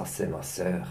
ça 0.00 0.06
c'est 0.06 0.26
ma 0.28 0.42
sœur. 0.42 0.86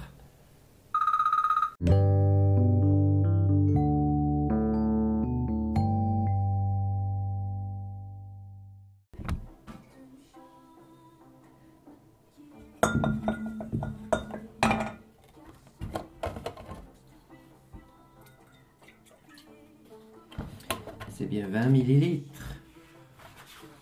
C'est 21.09 21.25
bien 21.25 21.47
20 21.47 21.65
millilitres. 21.69 22.29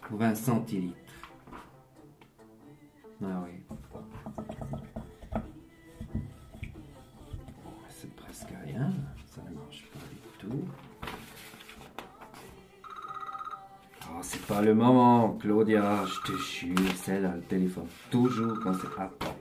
Ou 0.09 0.17
20 0.17 0.35
centilitres. 0.35 0.95
Ah 3.21 3.43
oui. 3.43 3.77
Oh, 14.09 14.19
c'est 14.21 14.45
pas 14.45 14.61
le 14.61 14.73
moment, 14.73 15.33
Claudia. 15.39 16.05
Je 16.05 16.31
te 16.31 16.37
jure, 16.37 16.75
c'est 16.95 17.19
là 17.19 17.33
le 17.35 17.41
téléphone. 17.41 17.87
Toujours 18.09 18.59
quand 18.61 18.73
c'est. 18.73 18.87
Attends. 19.01 19.35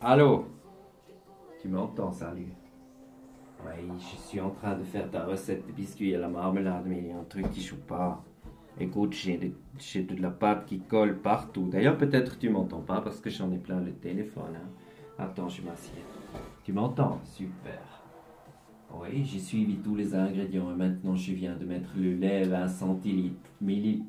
Allô? 0.00 0.46
Tu 1.60 1.68
m'entends, 1.68 2.12
salut 2.12 2.52
Oui, 3.66 3.90
je 3.98 4.16
suis 4.28 4.40
en 4.40 4.50
train 4.50 4.76
de 4.76 4.84
faire 4.84 5.10
ta 5.10 5.24
recette 5.24 5.66
de 5.66 5.72
biscuits 5.72 6.14
à 6.14 6.18
la 6.18 6.28
marmelade, 6.28 6.84
mais 6.86 6.98
il 6.98 7.06
y 7.08 7.12
a 7.12 7.16
un 7.18 7.24
truc 7.24 7.50
qui 7.50 7.60
joue 7.62 7.76
pas. 7.80 8.22
Écoute, 8.78 9.12
j'ai 9.12 9.36
de, 9.38 9.50
j'ai 9.76 10.04
de 10.04 10.14
la 10.22 10.30
pâte 10.30 10.66
qui 10.66 10.78
colle 10.78 11.18
partout. 11.18 11.66
D'ailleurs, 11.68 11.98
peut-être 11.98 12.38
tu 12.38 12.48
m'entends 12.48 12.80
pas 12.82 13.00
parce 13.00 13.20
que 13.20 13.28
j'en 13.28 13.50
ai 13.50 13.58
plein 13.58 13.80
le 13.80 13.92
téléphone. 13.92 14.54
hein. 14.54 14.68
Attends, 15.18 15.48
je 15.48 15.62
m'assieds. 15.62 16.04
Tu 16.62 16.72
m'entends? 16.72 17.20
Super. 17.24 17.80
Oui, 18.94 19.24
j'ai 19.24 19.38
suivi 19.38 19.76
tous 19.76 19.94
les 19.94 20.14
ingrédients 20.14 20.70
et 20.70 20.74
maintenant 20.74 21.14
je 21.14 21.32
viens 21.32 21.54
de 21.56 21.64
mettre 21.64 21.90
le 21.96 22.14
lait 22.14 22.44
20 22.44 22.68
centilitres. 22.68 23.50
Milli... 23.60 24.04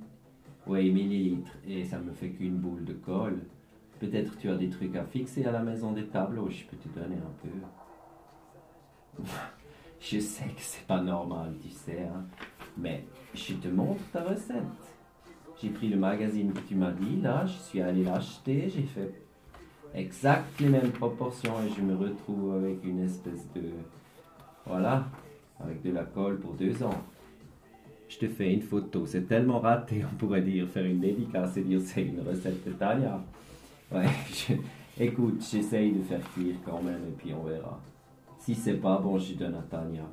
Oui, 0.67 0.91
millilitres. 0.91 1.57
Et 1.67 1.83
ça 1.83 1.99
me 1.99 2.11
fait 2.11 2.29
qu'une 2.29 2.57
boule 2.57 2.85
de 2.85 2.93
colle. 2.93 3.39
Peut-être 3.99 4.37
tu 4.37 4.49
as 4.49 4.55
des 4.55 4.69
trucs 4.69 4.95
à 4.95 5.03
fixer 5.03 5.45
à 5.45 5.51
la 5.51 5.61
maison 5.61 5.91
des 5.91 6.05
tableaux, 6.05 6.49
je 6.49 6.63
peux 6.65 6.77
te 6.77 6.87
donner 6.89 7.17
un 7.17 7.33
peu. 7.41 9.23
Je 9.99 10.19
sais 10.19 10.45
que 10.45 10.61
c'est 10.61 10.87
pas 10.87 11.01
normal, 11.01 11.55
tu 11.61 11.69
sais, 11.69 12.03
hein. 12.03 12.23
mais 12.77 13.03
je 13.33 13.53
te 13.55 13.67
montre 13.67 14.01
ta 14.13 14.23
recette. 14.23 14.63
J'ai 15.61 15.69
pris 15.69 15.89
le 15.89 15.97
magazine 15.97 16.53
que 16.53 16.61
tu 16.61 16.75
m'as 16.75 16.91
dit, 16.91 17.19
là, 17.21 17.45
je 17.45 17.57
suis 17.57 17.81
allé 17.81 18.05
l'acheter, 18.05 18.69
j'ai 18.73 18.83
fait 18.83 19.13
exact 19.93 20.57
les 20.61 20.69
mêmes 20.69 20.91
proportions 20.91 21.53
et 21.65 21.69
je 21.75 21.81
me 21.81 21.97
retrouve 21.97 22.55
avec 22.55 22.81
une 22.85 23.03
espèce 23.03 23.45
de... 23.53 23.63
Voilà, 24.65 25.05
avec 25.59 25.81
de 25.81 25.91
la 25.91 26.03
colle 26.03 26.39
pour 26.39 26.53
deux 26.53 26.81
ans. 26.83 27.03
Je 28.07 28.17
te 28.17 28.27
fais 28.27 28.53
une 28.53 28.61
photo, 28.61 29.05
c'est 29.05 29.27
tellement 29.27 29.59
raté, 29.59 30.03
on 30.11 30.15
pourrait 30.15 30.41
dire, 30.41 30.67
faire 30.67 30.85
une 30.85 30.99
dédicace 30.99 31.57
et 31.57 31.61
dire 31.61 31.79
c'est 31.81 32.03
une 32.03 32.21
recette 32.21 32.65
de 32.65 32.71
Tania. 32.71 33.23
Ouais, 33.91 34.07
écoute, 34.99 35.43
j'essaye 35.51 35.91
de 35.91 36.01
faire 36.01 36.21
cuire 36.33 36.55
quand 36.65 36.81
même 36.81 37.01
et 37.07 37.15
puis 37.17 37.33
on 37.33 37.43
verra. 37.43 37.79
Si 38.39 38.55
c'est 38.55 38.75
pas 38.75 38.97
bon, 38.97 39.17
je 39.17 39.33
donne 39.33 39.55
à 39.55 39.61
Tania. 39.61 40.07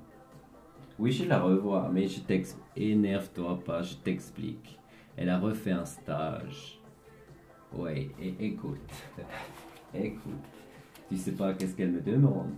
Oui, 0.99 1.13
je 1.13 1.25
la 1.25 1.39
revois, 1.39 1.91
mais 1.93 2.07
je 2.09 2.21
t'explique. 2.21 2.65
Énerve-toi 2.77 3.61
pas, 3.65 3.83
je 3.83 3.95
t'explique. 3.97 4.79
Elle 5.17 5.29
a 5.29 5.39
refait 5.39 5.73
un 5.73 5.85
stage. 5.85 6.81
Ouais, 7.75 8.11
et 8.21 8.35
écoute. 8.41 8.79
écoute. 9.95 10.33
Tu 11.09 11.17
sais 11.17 11.33
pas 11.33 11.55
qu'est-ce 11.55 11.77
qu'elle 11.77 11.93
me 11.93 12.01
demande 12.01 12.53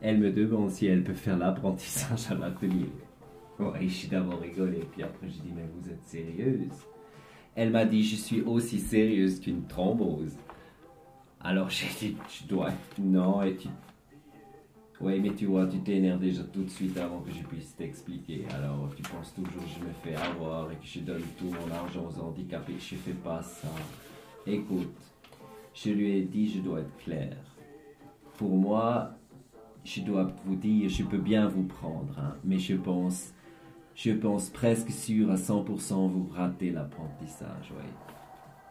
Elle 0.00 0.18
me 0.18 0.30
demande 0.30 0.70
si 0.70 0.86
elle 0.86 1.02
peut 1.02 1.14
faire 1.14 1.36
l'apprentissage 1.36 2.30
à 2.30 2.34
l'atelier. 2.34 2.90
Ouais, 3.58 3.88
j'ai 3.88 4.06
d'abord 4.06 4.40
rigolé, 4.40 4.80
puis 4.92 5.02
après 5.02 5.28
j'ai 5.28 5.40
dit, 5.40 5.52
mais 5.54 5.68
vous 5.74 5.90
êtes 5.90 6.04
sérieuse 6.04 6.70
Elle 7.56 7.70
m'a 7.70 7.84
dit, 7.84 8.04
je 8.04 8.14
suis 8.14 8.42
aussi 8.42 8.78
sérieuse 8.78 9.40
qu'une 9.40 9.66
thrombose. 9.66 10.36
Alors 11.40 11.68
j'ai 11.68 11.88
dit, 11.98 12.16
tu 12.28 12.44
dois. 12.44 12.70
Non, 12.98 13.42
et 13.42 13.56
tu. 13.56 13.68
Oui, 15.00 15.20
mais 15.20 15.30
tu 15.30 15.46
vois, 15.46 15.66
tu 15.66 15.78
t'énerves 15.78 16.20
déjà 16.20 16.42
tout 16.42 16.64
de 16.64 16.70
suite 16.70 16.96
avant 16.98 17.20
que 17.20 17.30
je 17.30 17.42
puisse 17.44 17.74
t'expliquer. 17.76 18.44
Alors 18.54 18.92
tu 18.96 19.02
penses 19.02 19.32
toujours 19.34 19.62
que 19.62 19.68
je 19.68 19.84
me 19.84 19.92
fais 20.02 20.14
avoir 20.14 20.70
et 20.70 20.76
que 20.76 20.86
je 20.86 21.00
donne 21.00 21.22
tout 21.38 21.46
mon 21.46 21.72
argent 21.74 22.04
aux 22.04 22.20
handicapés. 22.20 22.74
Je 22.78 22.96
fais 22.96 23.12
pas 23.12 23.42
ça. 23.42 23.68
Écoute, 24.46 24.96
je 25.74 25.90
lui 25.90 26.16
ai 26.16 26.22
dit, 26.22 26.50
je 26.50 26.60
dois 26.60 26.80
être 26.80 26.96
clair. 26.98 27.36
Pour 28.36 28.56
moi, 28.56 29.18
je 29.84 30.02
dois 30.02 30.30
vous 30.44 30.56
dire, 30.56 30.88
je 30.88 31.02
peux 31.02 31.18
bien 31.18 31.48
vous 31.48 31.64
prendre, 31.64 32.18
hein, 32.18 32.34
mais 32.44 32.58
je 32.58 32.74
pense, 32.74 33.32
je 33.94 34.12
pense 34.12 34.50
presque 34.50 34.90
sûr 34.90 35.30
à 35.30 35.36
100% 35.36 36.10
vous 36.10 36.28
ratez 36.32 36.70
l'apprentissage, 36.70 37.72
oui. 37.72 37.86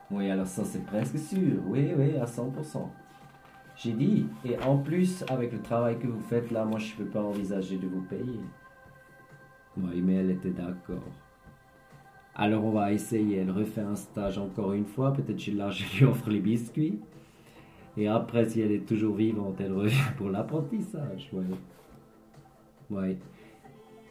Oui, 0.09 0.29
alors 0.29 0.47
ça 0.47 0.63
c'est 0.63 0.85
presque 0.85 1.17
sûr, 1.17 1.61
oui, 1.65 1.89
oui, 1.97 2.15
à 2.17 2.25
100%. 2.25 2.87
J'ai 3.75 3.93
dit, 3.93 4.25
et 4.43 4.57
en 4.59 4.77
plus, 4.77 5.23
avec 5.29 5.51
le 5.51 5.61
travail 5.61 5.99
que 5.99 6.07
vous 6.07 6.21
faites 6.21 6.49
là, 6.51 6.65
moi 6.65 6.79
je 6.79 6.93
ne 6.93 6.97
peux 6.97 7.11
pas 7.11 7.21
envisager 7.21 7.77
de 7.77 7.87
vous 7.87 8.01
payer. 8.01 8.39
Oui, 9.77 10.01
mais 10.01 10.15
elle 10.15 10.31
était 10.31 10.49
d'accord. 10.49 11.03
Alors 12.39 12.65
on 12.65 12.71
va 12.71 12.91
essayer, 12.91 13.37
elle 13.37 13.51
refait 13.51 13.81
un 13.81 13.95
stage 13.95 14.37
encore 14.37 14.73
une 14.73 14.85
fois, 14.85 15.11
peut-être 15.11 15.39
je, 15.39 15.51
là 15.51 15.71
je 15.71 15.83
lui 15.97 16.05
offre 16.05 16.29
les 16.29 16.39
biscuits. 16.39 16.99
Et 17.97 18.07
après, 18.07 18.45
si 18.45 18.61
elle 18.61 18.71
est 18.71 18.85
toujours 18.87 19.15
vivante, 19.15 19.55
elle 19.59 19.73
revient 19.73 20.13
pour 20.17 20.29
l'apprentissage, 20.29 21.29
ouais. 21.33 21.45
Ouais. 22.89 23.17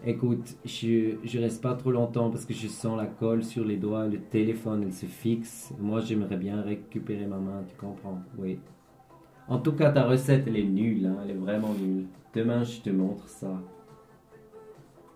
Écoute, 0.04 0.56
je, 0.64 1.16
je 1.24 1.38
reste 1.38 1.62
pas 1.62 1.74
trop 1.74 1.90
longtemps 1.90 2.30
parce 2.30 2.44
que 2.44 2.52
je 2.52 2.66
sens 2.66 2.98
la 2.98 3.06
colle 3.06 3.42
sur 3.42 3.64
les 3.64 3.76
doigts, 3.76 4.06
le 4.06 4.18
téléphone, 4.18 4.82
il 4.86 4.92
se 4.92 5.06
fixe. 5.06 5.72
Moi, 5.78 6.00
j'aimerais 6.00 6.36
bien 6.36 6.60
récupérer 6.60 7.26
ma 7.26 7.38
main, 7.38 7.62
tu 7.66 7.76
comprends? 7.76 8.20
Oui. 8.36 8.58
En 9.48 9.58
tout 9.58 9.72
cas, 9.72 9.92
ta 9.92 10.04
recette, 10.04 10.44
elle 10.48 10.56
est 10.56 10.64
nulle, 10.64 11.06
hein, 11.06 11.18
elle 11.24 11.30
est 11.30 11.34
vraiment 11.34 11.72
nulle. 11.72 12.06
Demain, 12.34 12.64
je 12.64 12.80
te 12.80 12.90
montre 12.90 13.28
ça. 13.28 13.62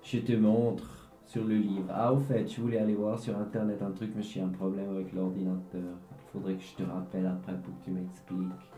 Je 0.03 0.19
te 0.19 0.33
montre 0.33 1.11
sur 1.27 1.45
le 1.45 1.57
livre. 1.57 1.85
Ah, 1.91 2.13
au 2.13 2.21
fait, 2.21 2.49
je 2.49 2.61
voulais 2.61 2.79
aller 2.79 2.95
voir 2.95 3.19
sur 3.19 3.37
internet 3.37 3.83
un 3.83 3.91
truc, 3.91 4.13
mais 4.17 4.23
j'ai 4.23 4.41
un 4.41 4.49
problème 4.49 4.91
avec 4.91 5.13
l'ordinateur. 5.13 5.99
Faudrait 6.33 6.55
que 6.55 6.63
je 6.63 6.75
te 6.77 6.83
rappelle 6.83 7.27
après 7.27 7.55
pour 7.61 7.79
que 7.79 7.85
tu 7.85 7.91
m'expliques. 7.91 8.71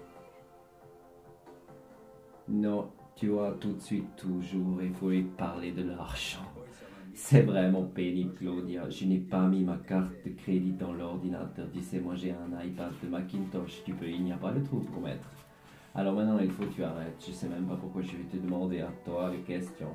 Non, 2.48 2.90
tu 3.14 3.28
vois, 3.28 3.52
tout 3.60 3.72
de 3.72 3.80
suite, 3.80 4.16
toujours, 4.16 4.82
il 4.82 4.92
faut 4.92 5.10
lui 5.10 5.22
parler 5.22 5.72
de 5.72 5.82
l'argent. 5.82 6.44
C'est 7.14 7.42
vraiment 7.42 7.84
pénible, 7.84 8.34
Claudia. 8.34 8.88
Je 8.88 9.04
n'ai 9.04 9.18
pas 9.18 9.46
mis 9.46 9.62
ma 9.64 9.76
carte 9.76 10.12
de 10.24 10.30
crédit 10.30 10.72
dans 10.72 10.92
l'ordinateur. 10.92 11.66
Tu 11.72 11.82
sais, 11.82 12.00
moi 12.00 12.14
j'ai 12.14 12.32
un 12.32 12.64
iPad 12.64 12.90
de 13.02 13.08
Macintosh. 13.08 13.82
Tu 13.84 13.92
peux, 13.94 14.08
il 14.08 14.24
n'y 14.24 14.32
a 14.32 14.38
pas 14.38 14.52
de 14.52 14.64
trou 14.64 14.80
pour 14.80 15.02
mettre. 15.02 15.28
Alors 15.94 16.14
maintenant, 16.14 16.38
il 16.38 16.50
faut 16.50 16.64
que 16.64 16.72
tu 16.72 16.82
arrêtes. 16.82 17.22
Je 17.26 17.32
sais 17.32 17.48
même 17.48 17.66
pas 17.66 17.76
pourquoi 17.76 18.00
je 18.00 18.16
vais 18.16 18.24
te 18.24 18.36
demander 18.38 18.80
à 18.80 18.90
toi 19.04 19.30
les 19.30 19.40
questions. 19.40 19.94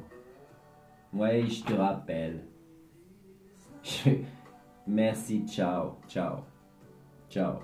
Oui, 1.11 1.49
je 1.49 1.63
te 1.63 1.73
rappelle. 1.73 2.45
Merci, 4.87 5.43
ciao, 5.47 5.97
ciao, 6.07 6.43
Ciao. 7.29 7.59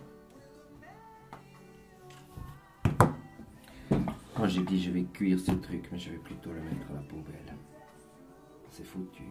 Moi 4.38 4.48
j'ai 4.48 4.62
dit 4.64 4.82
je 4.82 4.92
vais 4.92 5.04
cuire 5.04 5.40
ce 5.40 5.52
truc, 5.52 5.88
mais 5.92 5.98
je 5.98 6.12
vais 6.12 6.18
plutôt 6.18 6.52
le 6.52 6.62
mettre 6.62 6.90
à 6.92 6.96
la 6.96 7.02
poubelle. 7.02 7.56
C'est 8.70 8.84
foutu. 8.84 9.24